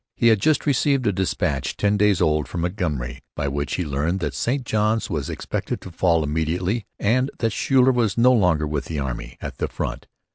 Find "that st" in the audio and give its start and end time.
4.21-4.65